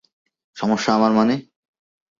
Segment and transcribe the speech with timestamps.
[0.57, 1.35] সমস্যা আমার মানে?